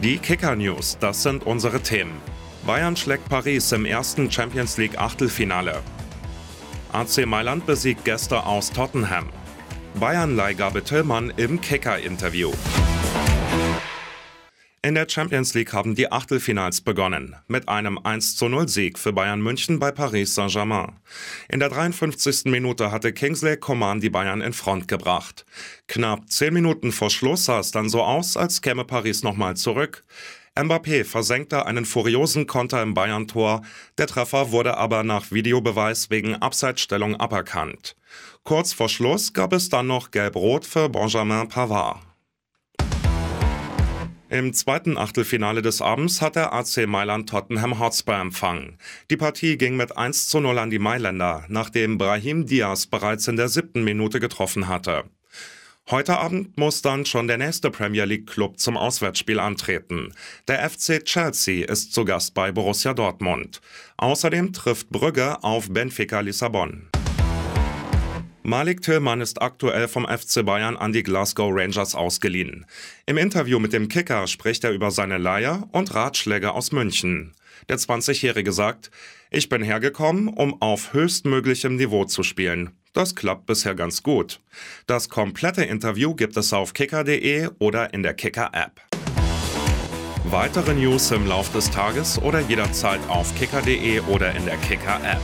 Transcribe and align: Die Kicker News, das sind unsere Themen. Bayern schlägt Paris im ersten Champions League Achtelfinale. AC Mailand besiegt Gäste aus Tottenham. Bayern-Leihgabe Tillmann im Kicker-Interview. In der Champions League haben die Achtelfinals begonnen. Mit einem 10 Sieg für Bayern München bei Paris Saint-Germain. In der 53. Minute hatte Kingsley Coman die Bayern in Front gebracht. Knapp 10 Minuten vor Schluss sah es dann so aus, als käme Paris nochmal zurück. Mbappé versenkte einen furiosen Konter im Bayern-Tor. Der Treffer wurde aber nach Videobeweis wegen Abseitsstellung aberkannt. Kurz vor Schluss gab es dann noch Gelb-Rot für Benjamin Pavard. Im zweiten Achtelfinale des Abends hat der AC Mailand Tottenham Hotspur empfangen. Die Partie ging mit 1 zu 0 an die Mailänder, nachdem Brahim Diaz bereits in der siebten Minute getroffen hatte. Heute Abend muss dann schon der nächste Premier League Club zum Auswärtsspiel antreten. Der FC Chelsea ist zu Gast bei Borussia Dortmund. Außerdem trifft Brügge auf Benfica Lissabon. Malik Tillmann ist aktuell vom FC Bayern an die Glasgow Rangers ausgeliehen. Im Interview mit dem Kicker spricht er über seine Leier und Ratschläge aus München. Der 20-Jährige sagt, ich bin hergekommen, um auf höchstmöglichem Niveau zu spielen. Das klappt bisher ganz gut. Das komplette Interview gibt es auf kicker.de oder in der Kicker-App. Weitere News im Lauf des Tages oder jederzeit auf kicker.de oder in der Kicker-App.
Die 0.00 0.18
Kicker 0.18 0.56
News, 0.56 0.98
das 0.98 1.22
sind 1.22 1.46
unsere 1.46 1.80
Themen. 1.80 2.20
Bayern 2.66 2.96
schlägt 2.96 3.28
Paris 3.28 3.70
im 3.72 3.86
ersten 3.86 4.30
Champions 4.30 4.76
League 4.76 4.98
Achtelfinale. 4.98 5.82
AC 6.92 7.26
Mailand 7.26 7.64
besiegt 7.64 8.04
Gäste 8.04 8.44
aus 8.44 8.70
Tottenham. 8.70 9.26
Bayern-Leihgabe 9.94 10.82
Tillmann 10.82 11.32
im 11.36 11.60
Kicker-Interview. 11.60 12.50
In 14.84 14.94
der 14.94 15.08
Champions 15.08 15.54
League 15.54 15.72
haben 15.72 15.94
die 15.94 16.12
Achtelfinals 16.12 16.82
begonnen. 16.82 17.36
Mit 17.48 17.70
einem 17.70 17.98
10 18.04 18.68
Sieg 18.68 18.98
für 18.98 19.14
Bayern 19.14 19.40
München 19.40 19.78
bei 19.78 19.90
Paris 19.90 20.34
Saint-Germain. 20.34 21.00
In 21.48 21.60
der 21.60 21.70
53. 21.70 22.44
Minute 22.50 22.92
hatte 22.92 23.14
Kingsley 23.14 23.56
Coman 23.56 24.00
die 24.00 24.10
Bayern 24.10 24.42
in 24.42 24.52
Front 24.52 24.86
gebracht. 24.86 25.46
Knapp 25.88 26.30
10 26.30 26.52
Minuten 26.52 26.92
vor 26.92 27.08
Schluss 27.08 27.46
sah 27.46 27.60
es 27.60 27.70
dann 27.70 27.88
so 27.88 28.02
aus, 28.02 28.36
als 28.36 28.60
käme 28.60 28.84
Paris 28.84 29.22
nochmal 29.22 29.56
zurück. 29.56 30.04
Mbappé 30.54 31.06
versenkte 31.06 31.64
einen 31.64 31.86
furiosen 31.86 32.46
Konter 32.46 32.82
im 32.82 32.92
Bayern-Tor. 32.92 33.62
Der 33.96 34.06
Treffer 34.06 34.52
wurde 34.52 34.76
aber 34.76 35.02
nach 35.02 35.30
Videobeweis 35.30 36.10
wegen 36.10 36.34
Abseitsstellung 36.34 37.16
aberkannt. 37.16 37.96
Kurz 38.42 38.74
vor 38.74 38.90
Schluss 38.90 39.32
gab 39.32 39.54
es 39.54 39.70
dann 39.70 39.86
noch 39.86 40.10
Gelb-Rot 40.10 40.66
für 40.66 40.90
Benjamin 40.90 41.48
Pavard. 41.48 42.02
Im 44.34 44.52
zweiten 44.52 44.98
Achtelfinale 44.98 45.62
des 45.62 45.80
Abends 45.80 46.20
hat 46.20 46.34
der 46.34 46.52
AC 46.52 46.88
Mailand 46.88 47.30
Tottenham 47.30 47.78
Hotspur 47.78 48.16
empfangen. 48.16 48.78
Die 49.08 49.16
Partie 49.16 49.56
ging 49.56 49.76
mit 49.76 49.96
1 49.96 50.26
zu 50.26 50.40
0 50.40 50.58
an 50.58 50.70
die 50.70 50.80
Mailänder, 50.80 51.44
nachdem 51.46 51.98
Brahim 51.98 52.44
Diaz 52.44 52.86
bereits 52.86 53.28
in 53.28 53.36
der 53.36 53.48
siebten 53.48 53.84
Minute 53.84 54.18
getroffen 54.18 54.66
hatte. 54.66 55.04
Heute 55.88 56.18
Abend 56.18 56.58
muss 56.58 56.82
dann 56.82 57.06
schon 57.06 57.28
der 57.28 57.38
nächste 57.38 57.70
Premier 57.70 58.06
League 58.06 58.26
Club 58.26 58.58
zum 58.58 58.76
Auswärtsspiel 58.76 59.38
antreten. 59.38 60.12
Der 60.48 60.68
FC 60.68 61.04
Chelsea 61.04 61.68
ist 61.68 61.94
zu 61.94 62.04
Gast 62.04 62.34
bei 62.34 62.50
Borussia 62.50 62.92
Dortmund. 62.92 63.60
Außerdem 63.98 64.52
trifft 64.52 64.90
Brügge 64.90 65.44
auf 65.44 65.72
Benfica 65.72 66.18
Lissabon. 66.18 66.88
Malik 68.46 68.82
Tillmann 68.82 69.22
ist 69.22 69.40
aktuell 69.40 69.88
vom 69.88 70.06
FC 70.06 70.44
Bayern 70.44 70.76
an 70.76 70.92
die 70.92 71.02
Glasgow 71.02 71.50
Rangers 71.50 71.94
ausgeliehen. 71.94 72.66
Im 73.06 73.16
Interview 73.16 73.58
mit 73.58 73.72
dem 73.72 73.88
Kicker 73.88 74.26
spricht 74.26 74.64
er 74.64 74.72
über 74.72 74.90
seine 74.90 75.16
Leier 75.16 75.66
und 75.72 75.94
Ratschläge 75.94 76.52
aus 76.52 76.70
München. 76.70 77.32
Der 77.70 77.78
20-Jährige 77.78 78.52
sagt, 78.52 78.90
ich 79.30 79.48
bin 79.48 79.62
hergekommen, 79.62 80.28
um 80.28 80.60
auf 80.60 80.92
höchstmöglichem 80.92 81.76
Niveau 81.76 82.04
zu 82.04 82.22
spielen. 82.22 82.72
Das 82.92 83.14
klappt 83.14 83.46
bisher 83.46 83.74
ganz 83.74 84.02
gut. 84.02 84.40
Das 84.86 85.08
komplette 85.08 85.64
Interview 85.64 86.14
gibt 86.14 86.36
es 86.36 86.52
auf 86.52 86.74
kicker.de 86.74 87.48
oder 87.60 87.94
in 87.94 88.02
der 88.02 88.12
Kicker-App. 88.12 88.78
Weitere 90.24 90.74
News 90.74 91.10
im 91.12 91.26
Lauf 91.26 91.50
des 91.50 91.70
Tages 91.70 92.20
oder 92.20 92.40
jederzeit 92.40 93.00
auf 93.08 93.34
kicker.de 93.38 94.00
oder 94.00 94.34
in 94.36 94.44
der 94.44 94.58
Kicker-App. 94.58 95.22